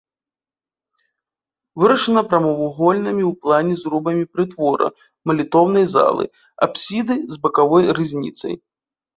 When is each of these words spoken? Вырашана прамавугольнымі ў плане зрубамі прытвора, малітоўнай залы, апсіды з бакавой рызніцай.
Вырашана 1.83 2.21
прамавугольнымі 2.31 3.23
ў 3.27 3.33
плане 3.43 3.73
зрубамі 3.81 4.25
прытвора, 4.37 4.87
малітоўнай 5.33 5.85
залы, 5.95 6.25
апсіды 6.69 7.15
з 7.37 7.45
бакавой 7.45 7.83
рызніцай. 8.01 8.53